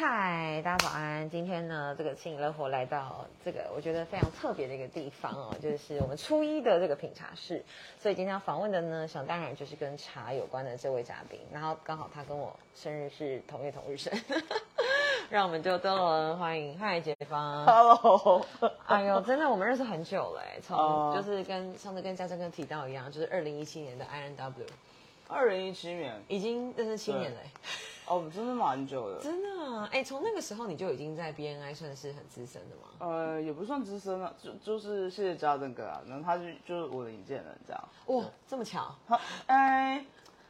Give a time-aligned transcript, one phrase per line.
[0.00, 1.28] 嗨，大家早安！
[1.28, 7.64] 今天呢，这个轻盈乐活来到这个我觉得非常特别的一个地方哦，就是我们初一的这个品茶室。
[7.98, 11.40] 所以今天要访问的呢，想当然就是跟茶有关的这位嘉宾。
[11.52, 14.16] 然后刚好他跟我生日是同月同日生，
[15.30, 17.66] 让我们就登轮欢迎嗨解放。
[17.66, 18.46] Hello，
[18.86, 24.64] 哎呦，真的我们认识很久了哎，从哦就是跟上次跟嘉珍哥提到一样，就是二零一七年的 INW，
[25.26, 27.40] 二零一七年已经认识七年了
[28.08, 28.14] 哎。
[28.14, 29.20] 哦，真的蛮久的。
[29.22, 32.82] 真的啊，哎、从那个时候你就已经在 BNI 算是很资深的吗？
[33.00, 37.88] 呃，也不算资深啊，就就是谢谢家珍哥啊，然后他就就是我的引荐人这样。
[38.06, 40.04] 哇，这么巧，他哎，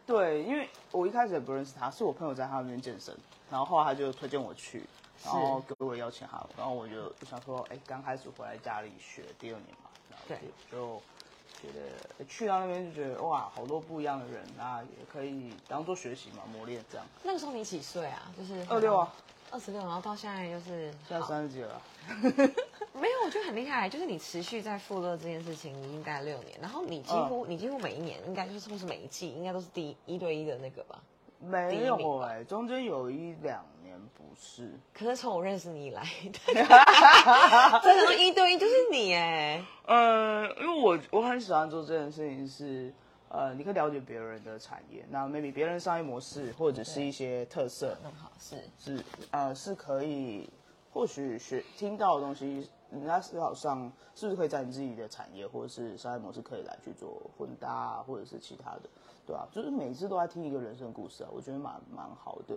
[0.07, 3.15] 对，因为我一开始也不认识他，是我朋友在他那边健身，
[3.51, 4.85] 然后后来他就推荐我去，
[5.25, 11.03] 然后给我邀请函，然后我就想说，哎，刚开始回来家里学第二年嘛，然后就
[11.61, 17.07] 觉得去到那边就觉得哇，好多不一样的人啊，也可以当做学习嘛，磨练这样。
[17.23, 18.31] 那个时候你几岁啊？
[18.39, 19.13] 就是二六啊，
[19.51, 21.83] 二十六，然后到现在就是现在三十几了。
[22.95, 31.01] 没有，我觉得很厉害，就是你持续在富乐这件事情已经待了六年，然后你几乎、嗯你几乎每一年应该就是或是每一季应该都是第一一对一的那个吧。
[31.41, 33.78] 没有哎、中间有一两年
[34.17, 36.03] 不是， 可是从我认识你以来，
[37.83, 42.93] 真的一对一就是你哎，呃，因为我我很喜欢做这件事情是，
[43.29, 48.57] 呃，你可以了解别人的产业，那 maybe 别人的商业模式或者是一些特色很好是。
[48.79, 50.49] 是呃是可以
[50.93, 58.83] 或许学听到的东西，人家思考上是不是可以在你自己的产业或者是商业模式可以来去做混搭啊，或者是其他的，
[59.27, 62.57] 对啊、就是每次都在听一个人生故事啊，我觉得蛮蛮好的。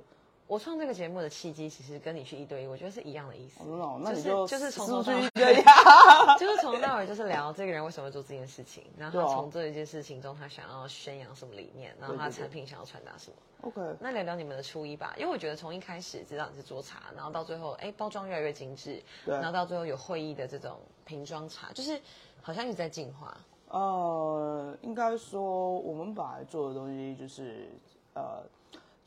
[0.51, 3.63] 我创这个节目的契机，其实跟你去一对一，我觉得是一样的意思。
[3.63, 5.29] 就是你就就是从头到尾？
[6.37, 13.37] 就是从头到尾就是聊这个人为什么做这件事情，然后从这一件事情中他想要宣扬什么理念，然后他产品想要传达什么。
[13.61, 21.97] OK，那聊聊你们的初一吧，因为我觉得从一开始知道你是做茶，然后到最后哎包装越来越精致，然后到最后有会议的这种瓶装茶，就是
[22.41, 23.37] 好像一直在进化。
[23.69, 27.69] 呃，应该说我们本来做的东西就是
[28.15, 28.43] 呃，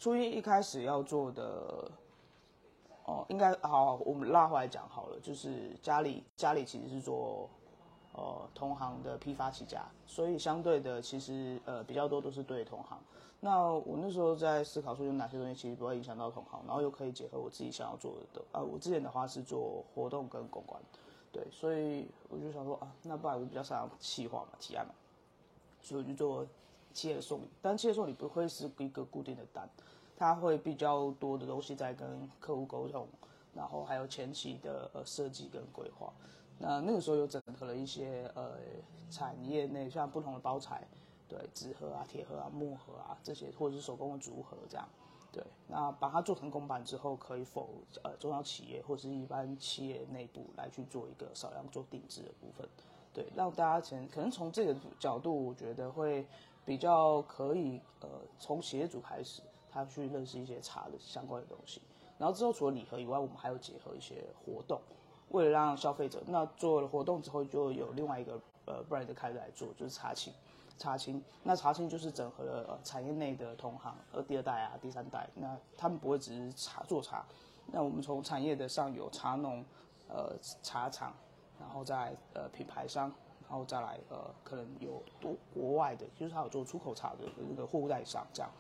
[0.05, 1.91] 初一一开始要做的，
[3.07, 7.49] 哦，应该好，我们拉回来讲好了，就是家里家里其实是做
[8.13, 12.99] 呃同行的批发起家，所以相对的其实呃比较多都是对同行。
[13.41, 18.43] 那我那时候在思考说有哪些东西其实不会影响到同行，然后又可以结合我自己想要做的。
[18.53, 20.79] 啊、我之前的话是做活动跟公关，
[21.33, 24.93] 对，所以我就想说啊，那不然我比较擅长企划嘛，提案嘛，
[25.81, 26.47] 所以我就做
[26.95, 27.51] 企业送礼。
[27.61, 29.69] 但企业送礼不会是一个固定的单，
[30.17, 33.07] 它会比较多的东西在跟客户沟通，
[33.53, 36.11] 然后还有前期的呃设计跟规划。
[36.59, 38.53] 那那个时候有整合了一些呃
[39.11, 40.87] 产业内像不同的包材，
[41.29, 44.89] 对，纸盒啊、铁盒啊、木盒啊这些，或者是手工的竹盒这样。
[45.33, 47.69] 对，那把它做成公版之后，可以否
[48.05, 52.69] 呃中小企业或是一般企业内部来去做一个少量做定制的部分，
[53.13, 56.25] 对，让大家前可能从这个角度，我觉得会
[56.65, 58.09] 比较可以呃
[58.39, 61.81] 从企业主开始，他去认识一些茶的相关的东西，
[62.19, 64.81] 然后之后除了礼盒以外，我们还有结合一些活动，
[65.31, 70.33] 为了让消费者那做了活动之后，就有另外一个呃 brand 开始来做，就是茶青。
[70.77, 77.25] 茶青，那茶青就是整合了呃产业内的同行，呃第二代啊、第三代，那他们不会只是茶做茶，
[77.67, 79.65] 那我们从产业的上游茶农，
[80.09, 81.15] 呃茶厂，
[81.61, 83.13] 然后在呃品牌商，
[83.49, 87.19] 然后再来呃可能有多国外的，就是他有做出口茶的
[87.49, 88.51] 那个货物代理商这样，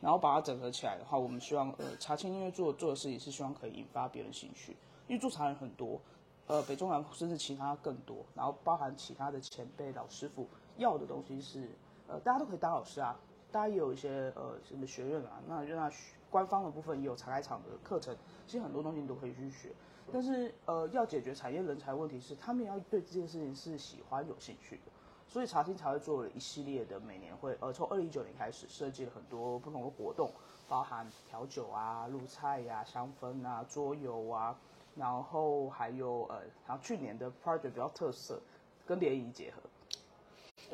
[0.00, 6.00] 然后把它整合起来的话，我们希望呃茶青因为做做的事情是希望可以引发别人兴趣，因为做茶人很多，
[6.46, 10.46] 呃北中南甚至其他更多，然后包含其他的前辈老师傅
[10.76, 11.68] 要的东西是
[12.06, 13.18] 呃大家都可以当老师啊，
[13.50, 18.16] 大家也有一些呃什么学院啊，那让他学官方的部分也有茶开厂的课程，
[18.46, 19.70] 其实很多东西你都可以去学。
[20.10, 24.82] 但是呃，要解决产业人才问题是，他们要对这件事情是喜欢有兴趣的，
[25.26, 30.32] 所以茶厅才会做了一系列的每年会，呃，从二零一九年开始设计了很多不同的活动，
[30.66, 34.58] 包含调酒啊、露菜呀、香氛啊、桌游啊，
[34.96, 38.40] 然后还有呃，然后去年的 project 比较特色，
[38.86, 39.60] 跟联谊结合，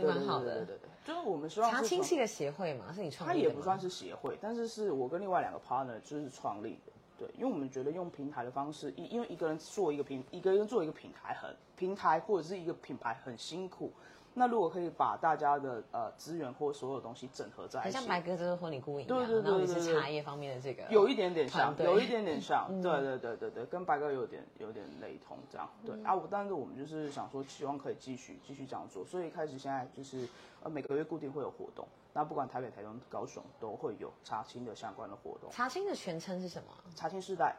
[0.03, 0.55] 蛮好的。
[0.55, 3.51] 对对对对，就是我们希望茶是从青是一个协会嘛，是你创立的吗？
[3.51, 6.93] 它也不算是协会，但是是我跟另外两个 partner 就是创立的。
[7.17, 13.93] 对，因为我们觉得用平台的方式，因因为一个人做一个平，一个人做一个品牌很平台或者是一个品牌很辛苦。
[14.37, 25.71] 那如果可以把大家的呃资源或所有东西整合在一起很像，白鸽这个婚礼顾问一样，对对对然后你对对是茶叶方面的这个，有一点点像，有一点点像，对对对对对，跟白哥有点有点雷同这样。
[25.87, 30.29] 对、啊，我但是我们就是想说，希望可以继续继续这样做，所以开始现在就是
[30.63, 35.49] 呃每个月固定会有活动，那不管台北、台中、高雄都会有茶青的相关的活动。
[35.53, 36.69] 茶青的全称是什么？
[36.97, 37.55] 茶青世代，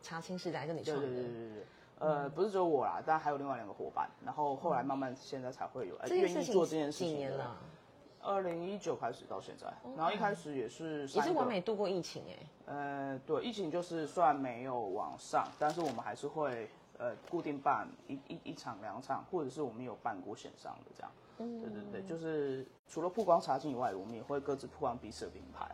[0.00, 1.08] 茶青世代，就你对创的。
[1.08, 1.66] 对对对对对。
[2.02, 7.56] 呃，不是只有我啦，但还有另外两个伙伴，然后后来慢慢现在才会有愿意做这件事情的几年了？
[8.20, 16.68] 二零一九开始到现在，然后一开始也是也是完美度过疫情哎、呃，对，疫情就是虽然没有往上，但是我们还是会
[16.98, 21.12] 呃固定办一一一场两场，或者是我们有办过线上的这样。
[21.38, 25.68] 嗯对对对，就是除了曝光茶经以外，我们也会各自曝光彼此的品牌。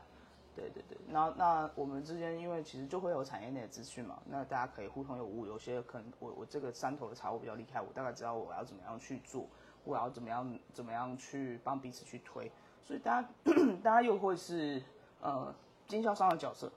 [0.59, 5.47] 对对对，那那我们之间因为其实就会有产业内的资讯嘛，那大家可以互通有无。
[5.47, 9.47] 有些可能我我这个山头的茶我比较厉害，我大概知道我要怎么样去做，
[9.85, 12.51] 我要怎么样怎么样去帮彼此去推，
[12.85, 13.29] 所以大家
[13.83, 14.83] 大家又会是
[15.21, 15.55] 呃
[15.87, 16.71] 经销商的角色。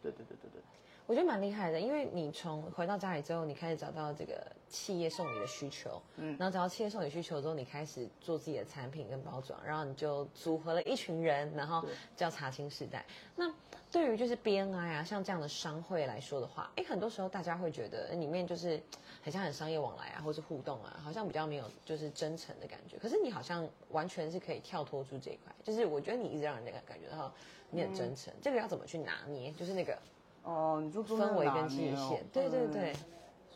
[0.00, 0.62] 对对对对对。
[1.06, 11.84] 我觉得蛮厉害的，因为你从回到家里之后，你开始找到这个企业送你的需求，嗯，然后找到企业送你需求之后，你开始做自己的产品跟包装，然后你就组合了一群人，然后
[12.16, 13.04] 叫茶青时代。
[13.36, 13.52] 那
[13.92, 18.80] 对于就是 BNI 啊，像这样的商会来说的话，哎，很多时候大家会觉得里面就是
[19.22, 22.98] 很像很商业往来啊，或是互动啊，好像比较没有就是真诚的感觉。
[22.98, 27.32] 可是你好像完全是可以跳脱出这一块，就是我觉得你一直让人家感觉到
[27.70, 29.52] 你很真诚，这个要怎么去拿捏？
[29.52, 29.96] 就是那个。
[30.42, 32.94] 哦、你就做氛围跟界限，对对对。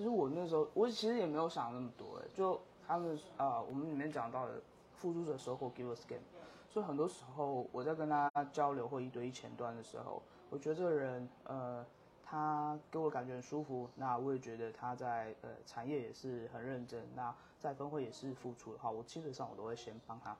[0.00, 4.55] 其实我那时候，我其实也没有想那么多，哎，就他们啊、我们里面讲到的
[4.94, 6.23] 付出者收获 give us game，
[6.70, 11.85] 所以很多时候我在跟他交流或一对一前端的时候，我觉得这个人，呃，
[12.25, 20.35] 他给我感觉很舒服，那我也觉得他在呃产业也是很认真，那在分会也是付出的话，我基本上我都会先帮他。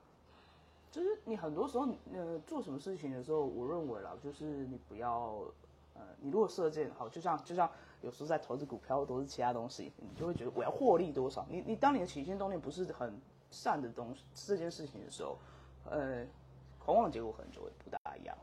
[0.89, 5.35] 就是你很多时候，呃，做什么事情的时候，我认为啦，就是你不要，
[5.93, 7.69] 呃，你如果射箭好，就像就像
[8.01, 11.45] 有时候在投资股票都是其他东西，你就会觉得我要获利多少。
[11.49, 13.19] 你你当你的起心动念不是很
[13.49, 15.37] 善的东西这件事情的时候，
[15.89, 16.25] 呃，
[16.79, 18.35] 狂妄的结果可能就会不大一样。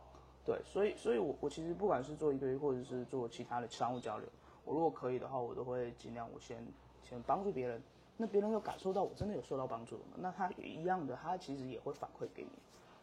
[0.45, 4.29] 对，所以所以我我其实不管是做一对一或者是做其他的商务交流，
[4.65, 6.67] 我如果可以的话，我都会尽量我先
[7.05, 7.83] 先帮助别人。
[8.21, 10.03] 那别人有感受到我真的有受到帮助的？
[10.17, 12.51] 那他也一样的，他其实也会反馈给你，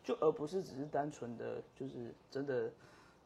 [0.03, 2.69] 就而不是只是单纯的就是真的，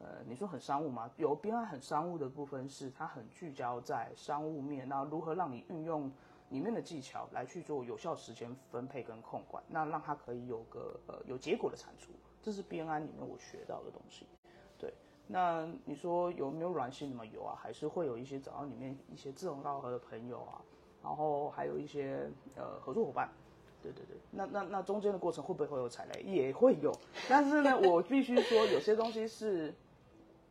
[0.00, 1.10] 呃，你说很商务吗？
[1.16, 6.10] 有边岸很商务的部分是它很聚焦在商务面，那如何让你运用
[6.48, 12.10] 里面的技巧来去做有效时间分配跟控管，那让它可以有个呃有结果的产出，
[12.42, 14.26] 这是边安里面我学到的东西。
[14.78, 14.92] 对，
[15.26, 17.24] 那你说有没有软性的吗？
[17.26, 20.60] 有啊，还是会有一些找到里面一些志同道合的朋友啊。
[21.02, 23.26] 然后还有一些呃合作伙伴，
[23.82, 26.22] 对对对，那那那中间的过程会不会会有踩雷？
[26.22, 26.92] 也会有，
[27.26, 29.74] 但是呢，我必须说有些东西是，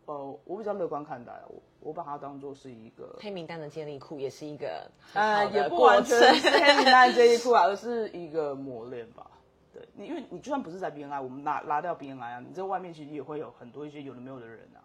[0.10, 6.18] 呃，我比较乐观看待，我我把它当做是一个，黑名单的建立库也是一个呃，也不完全。
[6.34, 9.30] 是黑名单的建立库啊，而是一个磨练吧。
[9.72, 14.82] 对你，因为你就算不是在 BNI，我们拉拉掉 BNI 啊，你在外面其实也会有很多一些有的没有的人啊，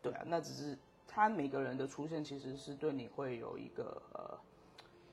[0.00, 4.38] 对啊，那只是他每个人的出现其实是对你会有一个呃。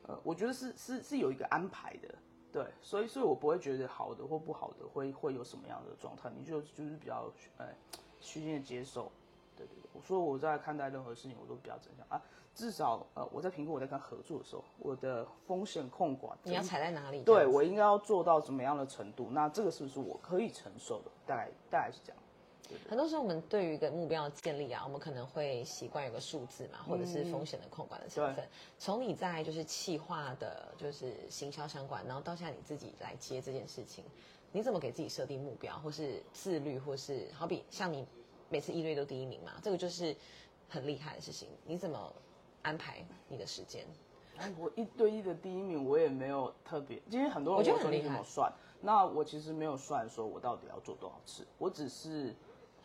[0.04, 2.08] 呃，我觉得是是是有一个安排的，
[2.52, 7.68] 对，所以所以我不会觉得好的或不好的会会有什么样的状态，你就就是比较呃
[8.20, 9.12] 虚心的接受，
[9.68, 12.22] 对对对，我说我在看待任何事情我都比较正向啊，
[12.56, 17.24] 至少呃我在评估我在跟他合作的时候，我的风险控管你要踩在哪里？
[17.24, 21.12] 对我应该要做到怎么样的程度，那这个是不是我可以承受的？
[21.28, 22.22] 大概大概是这样。
[22.88, 28.48] 很多时候我们对于一个目标的建立啊，我们可能会习惯有个数字嘛，或者是风险的控管的成分。
[28.78, 34.06] 从你在就是企划的，就是行销相关，然后到现在你自己来接这件事情，
[34.52, 38.06] 你怎么给自己设定目标，或是自律，或是好比像你
[38.50, 40.16] 每次一对都第一名嘛，这个就是
[40.68, 41.48] 很厉害的事情。
[41.66, 42.14] 你怎么
[42.62, 43.86] 安排你的时间？
[44.38, 48.52] 哎，我一对一的第一名，我也没有特别，因为很多人我觉得问说你很厉害怎么算，
[48.82, 52.36] 那我其实没有算说我到底要做多少次，我只是。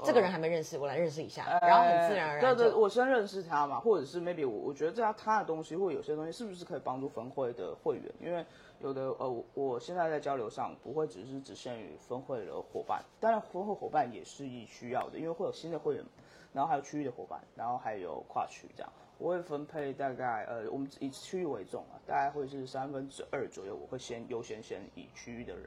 [0.02, 8.12] 这个人还没认识，我来认识一下，然后很自然而然对对，我先认识他嘛，或者是 maybe 我我觉得这样他的东西或有些东西是不是可以帮助分会的会员？
[8.20, 8.44] 因为
[8.80, 16.04] 有的呃，我我现在在交流上不会只是只限于分会的伙伴，当然分会伙伴也是需要的，因为会有新的会员，
[16.52, 25.64] 然后还有区域的伙伴，然后还有跨区这样，我会分配大概呃，我们以区域为重啊，大概会是三分之二左右，我会先优先先以区域的人，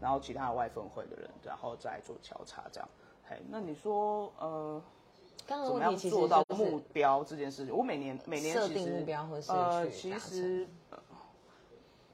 [0.00, 2.88] 然后其他的外分会的人，然后再做交叉这样。
[3.28, 4.80] 嘿，那你说呃，
[5.46, 7.74] 刚刚怎么样做到目标这件事情？
[7.76, 10.98] 我每年每年设定目标和呃，其实、呃、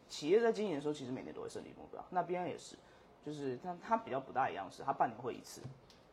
[0.08, 2.02] 企业在经营的时候，其实每年都会设立目标。
[2.10, 2.76] 那边也是，
[3.24, 5.60] 就是但它比较不大一样是，它半年会一次，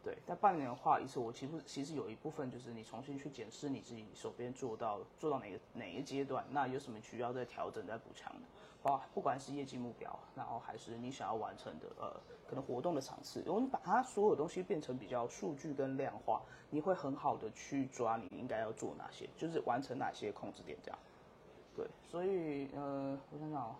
[0.02, 12.16] 对，但半年的话一次，我其实其实有一部分就是你重新去检视你自己手边做到做到哪个哪一个阶段，那有什么需要再调整再补强的，哇，不管是业绩目标，然后还是你想要完成的呃
[12.48, 20.98] 可能活动的场次，我们把它所有东西变成比较数据跟量化，你会很好的去抓你应该要做哪些，就是完成哪些控制点这样。
[21.76, 23.76] 对，所以呃，我想想哦，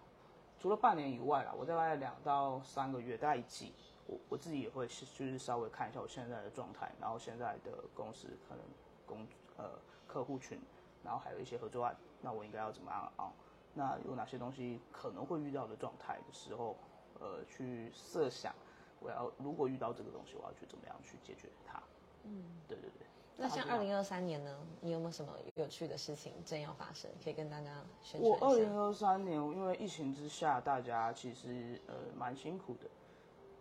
[0.60, 3.72] 除了半年以外啦，我大概两到三个月，大概一季。
[4.10, 8.64] 我我自己也会是就是稍微看一下我现在的状态，然后现在的公司可能
[9.06, 10.60] 工呃客户群，
[11.04, 13.32] 然后还有一些合作案，那我应该要怎么样啊？
[13.76, 16.76] 那有哪些东西可能会遇到的状态的时候，
[17.20, 18.54] 呃，去设想
[19.00, 21.80] 我要如果遇到这个东西，我要去怎么样去解决它？
[22.24, 23.06] 嗯，对对对。
[23.38, 32.90] 那像二零二三年呢，你有没有什么有趣的事情正要发生，可以跟大家宣传我二零二三年因为疫情之下，大家其实呃蛮辛苦的。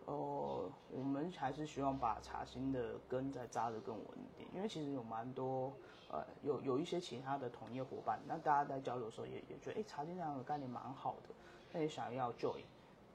[0.09, 5.71] 哦，我们还是希望把茶心的根再扎得更稳一点，因为其实有蛮多
[6.11, 11.35] 呃有有一些其他的同业伙伴，那大家在交流的时候也也觉得，哎，茶心这样的概念蛮好的，
[11.73, 12.63] 那也想要 join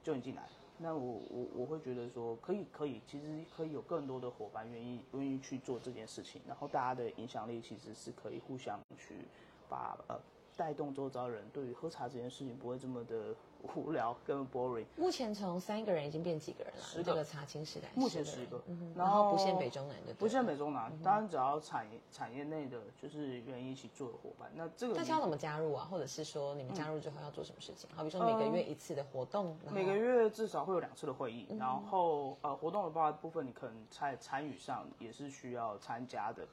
[0.04, 0.48] join 进来，
[0.78, 9.26] 那我我我会觉得说可以可以，其实可以有更多的伙伴愿意愿意去做这件事情，然后大家的影响力其实是可以互相去
[9.68, 10.16] 把呃
[10.56, 13.34] 带动周遭人对于喝茶这件事情不会这么的。
[13.74, 14.84] 无聊跟 boring。
[14.94, 16.82] 目前从三个人已经变几个人了？
[16.82, 17.24] 十个。
[17.24, 18.62] 茶青时代，目前十个。
[18.94, 20.12] 然后不限北中南的。
[20.12, 24.52] 不限北中南，当然只要产业产业内的，就是愿意一起做的伙伴。
[24.54, 25.88] 那这个大家要怎么加入啊？
[25.90, 27.88] 或者是说你们加入之后要做什么事情？
[27.96, 29.56] 好比说每个月一次的活动。
[29.72, 36.46] 每个月至少会有两次的会议，然后呃活动的部分你可能参参与上也是需要参加的。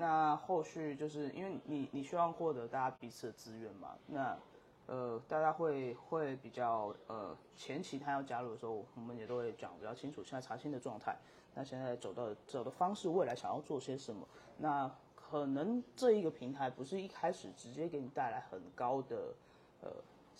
[0.00, 3.96] 那后续就是因为你你希望获得大家彼此的资源嘛？
[4.06, 4.38] 那
[4.86, 11.18] 呃，大家会会比较呃，前期他要加入的时候，我们也都会讲比较清楚现在查清的状态。
[11.52, 14.26] 那现在走到走的方式，未来想要做些什么？
[14.56, 19.34] 那可能这一个平台不是一开始直接给你带来很高的
[19.82, 19.90] 呃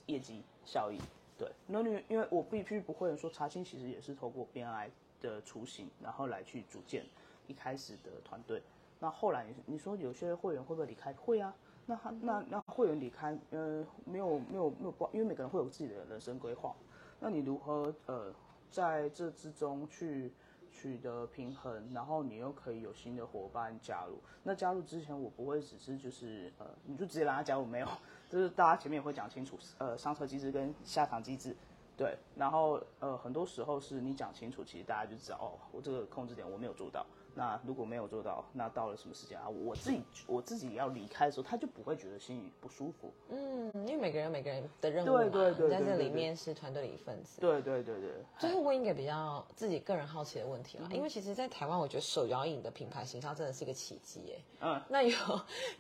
[0.06, 0.98] 业绩效益，
[1.36, 1.50] 对。
[1.66, 4.88] 那你因为我必须不会说查清，其实也是透过 BNI
[5.20, 7.04] 的雏形，然后来去组建
[7.48, 8.62] 一开始的团队。
[8.98, 11.12] 那后来你说有些会员会不会离开？
[11.12, 11.54] 会啊。
[11.86, 16.74] 那他那那会员离开，呃，没有没有没有关，因为每个人会有自己的人生规划。
[17.18, 18.30] 那你如何呃
[18.70, 20.30] 在这之中去
[20.70, 24.18] 取得平衡，然后你又可以有新的伙伴加入？
[24.42, 27.88] 那加入之前，我不会只是就是呃，你就直接让他加入没有？
[28.28, 31.56] 就是大家前面也会讲清楚，呃，上车机制跟下场机制，
[31.96, 32.18] 对。
[32.36, 37.06] 然后呃，很多时候是你讲清楚，其实大家就知道哦，我这个控制点我没有做到。
[37.38, 39.48] 那如果没有做到，那到了什么时间啊？
[39.48, 43.12] 我自己我自己要离开的时候，他就不会觉得心里不舒服。
[43.28, 45.24] 嗯，因为每个人每个人的任务嘛，
[45.70, 47.40] 在这里面是团队的一份子。
[47.40, 48.10] 对对对对。
[48.40, 54.42] 最后问一个比较自己个人好奇的问题嘛，因为其实，在台湾，我觉得手摇饮的品牌形象真的是一个奇迹哎。
[54.62, 54.82] 嗯。
[54.90, 55.16] 那有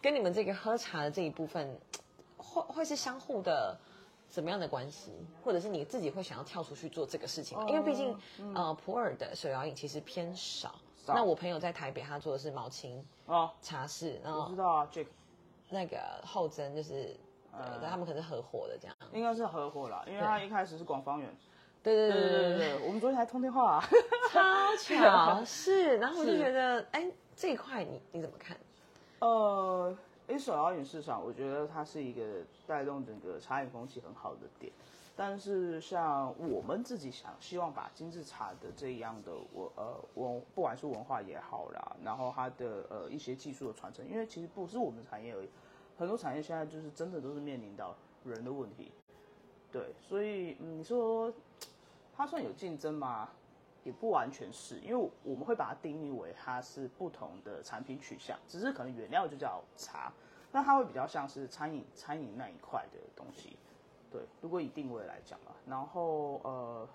[0.00, 1.76] 跟你们这个喝茶的这一部分，
[2.36, 3.76] 会会是相互的
[4.28, 5.10] 怎么样的关系？
[5.42, 7.66] 或者是你自己会想要跳出去做这个事情吗？
[7.68, 8.16] 因为毕竟，
[8.54, 10.72] 呃，普洱的手摇饮其实偏少。
[11.14, 13.50] 那我朋友在台北，他做的是毛青哦。
[13.62, 15.06] 茶室，然后我知道啊，Jack，
[15.70, 17.16] 那个后真就是，
[17.52, 21.28] 呃，他们可是合伙的这样，应该是合伙啦，因为他一开始是广方园，
[21.82, 22.58] 对对对对对。
[22.58, 23.82] 对，我们昨天还通电话，
[24.32, 28.56] 超巧是， 然后我就觉得，哎，这一块你你怎么看？
[29.20, 29.96] 呃，
[30.28, 32.22] 因手摇饮市场，我觉得它是一个
[32.66, 34.72] 带动整个茶饮风气很好的点。
[35.20, 45.48] 但是像我们自己想希望把精致茶的这样的我呃文不管是文化也好啦，然后它的呃一些技术的传承，因为其实不是我们产业而已，
[45.98, 48.92] 很多产业现在就是真的都是面临到人的问题，
[49.72, 51.34] 对，所以你说
[52.16, 53.28] 它算有竞争吗？
[53.82, 60.12] 也不完全是，因为我们会把它定义为它是不同的产品取向，只是可能原料就叫茶，
[60.52, 63.56] 那它会比较像是餐饮餐饮那一块的东西。
[64.10, 66.88] 对，如果以定位来讲啊，然后呃，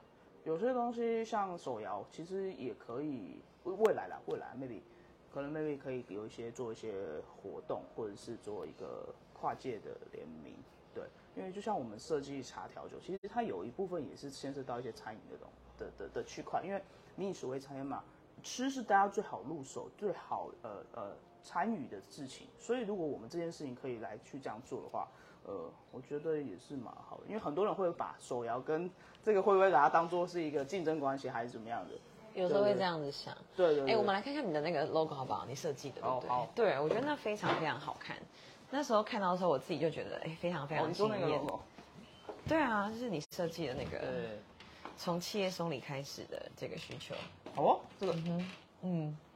[0.43, 4.81] 有些东西像手摇，其实也可以未未来啦，未来 maybe
[5.31, 10.55] 可能 maybe 可以有一些做一些活动，或者是做一个跨界的联名。
[10.93, 11.03] 对，
[11.35, 16.81] 因为就像我们设计茶调酒，其实它有一部分也是牵涉到一些餐饮的东的的的区块，因为
[17.15, 18.03] 民以食为餐嘛，
[18.41, 25.07] 吃是大家最好入手、最好呃呃参与的事情，所以如果我们这件事情可以来去这样做的话。
[25.45, 28.89] 呃，我觉得也是蛮好的，因为很多人会把手摇跟
[29.23, 31.95] 这个会不会把它当做是一个竞争关系，还是怎么样的？
[32.33, 33.35] 有时候会这样子想。
[33.55, 33.91] 对对。
[33.91, 35.45] 哎，我们来看看你的那个 logo 好不好？
[35.47, 36.21] 你设计的对不
[36.55, 36.65] 对？
[36.71, 38.17] 对，我觉得那非常非常好看。
[38.71, 41.39] 那时候看到的时候，我自己就觉得哎，非常非常惊艳。
[42.47, 43.99] 对啊，就是你设计的那个，
[44.97, 47.13] 从企业松里开始的这个需求。
[47.55, 48.15] 哦，这个，
[48.81, 49.32] 嗯，好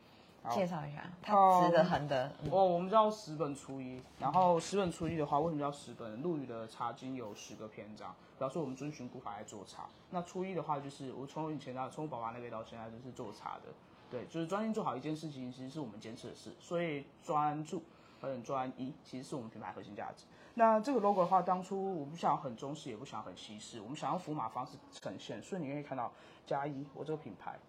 [0.49, 6.21] 介绍一下，它哦直的、横的，嗯哦，我们叫十本初一，然后十本初一的话，为什么叫十本？
[6.21, 9.87] 陆羽的茶经有十个篇章，表示我们遵循古法来做茶。
[10.09, 13.73] 那初一的话，就是我从以前到从我爸爸那边到现在就是做茶的，
[14.09, 16.55] 对，就是专心做好一件事情，其实是我们坚持的事。
[16.59, 17.83] 所以专注
[18.21, 20.25] 很专一，其实是我们品牌核心价值。
[20.55, 26.11] 那这个 logo 的话，当初我不想很中式，也不想很西式，我们想用符码方式呈现，所以你可以看到
[26.47, 27.59] 加一，我这个品牌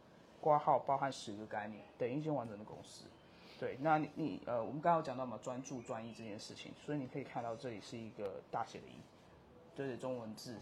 [0.40, 3.04] 挂号包含十个概念，等于一间完整的公司。
[3.58, 8.92] 对，那你你呃，我们刚刚有讲到嘛，专注专一这件事情，所以你可以看到这里是一个大写的“一”，
[9.74, 10.56] 对对，中文字，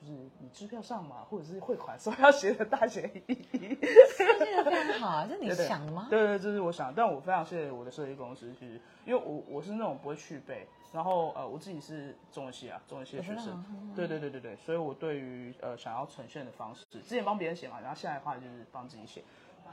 [0.00, 3.34] 就是你支票上嘛，或者是汇款时候要写的大写的“一”。
[4.16, 6.06] 设计的非常好啊，这是你对对想的吗？
[6.08, 13.62] 对对，这是我想，但我非常谢谢我的设计公司，是因为我我是那种不会去背，然后呃，我自己是中文系啊，中文系的学生
[13.94, 19.22] 对对对对对，所以我对于呃想要呈现的方式，之前帮别人写嘛，然后现在的话就是帮自己写，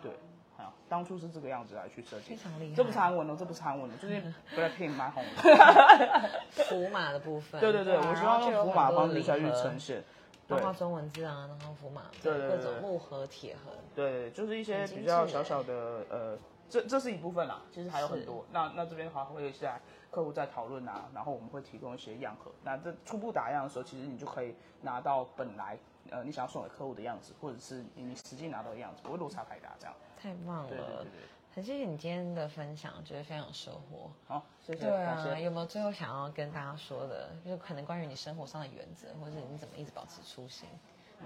[0.01, 0.11] 对，
[0.57, 2.75] 啊，当初是这个样子来去设计非，常厉害。
[2.75, 4.21] 这不是韩文哦，这不是韩文的，就是
[4.55, 6.29] Blackpink 蛮红的。
[6.69, 7.61] 符码的部分。
[7.61, 9.79] 对对对，啊我希望用符码方式下去呈。
[9.79, 10.03] 现。
[10.47, 13.71] 盒包括中文字啊，然后符码，各种木盒、铁盒。
[13.95, 16.37] 对，就是一些比较小小的呃，
[16.69, 18.45] 这这是一部分啦，其实还有很多。
[18.51, 22.51] 那那这边的话会在客户在讨论啊，然后我们会提供一些样盒。
[22.63, 25.77] 那这初步打样的时候，其实你就可以拿到本来
[26.09, 29.95] 呃你想要送给客户的样子，或者是你你实际拿到的样子，不会落差太大这样。
[30.21, 31.11] 太棒了，对对对对，
[31.57, 34.11] 很谢谢你今天的分享，觉得非常有收获。
[34.27, 40.69] 好，谢谢，对啊，有没有最后想要跟大家说的，就是可能关于你生活上的原则，或者你怎么一直保持初心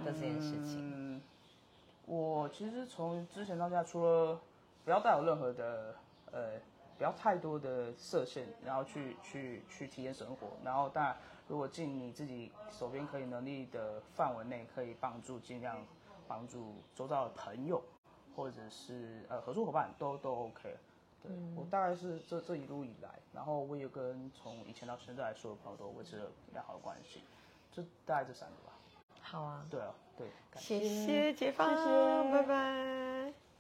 [0.05, 0.77] 的这件事情？
[0.79, 1.21] 嗯，
[2.05, 4.39] 我其实从之前到现在，除了
[4.85, 5.95] 不要带有任何的
[6.31, 6.51] 呃，
[6.97, 11.13] 不要太多的设限，然后去去去体验生活，然后当然
[11.49, 15.85] 如果尽你自己手边可以能力的范围内，可以帮助尽量
[16.25, 17.83] 帮助周遭的朋友
[18.35, 20.77] 或者是呃合作伙伴都都 OK。
[21.23, 27.21] 对、我大概是这这一路以来，然后我也跟从以前到现在所有朋友都维持了良好的关系，
[27.71, 28.73] 就大概这三个吧。
[29.21, 33.50] 好啊，对啊，对，感谢谢解放，谢谢拜拜。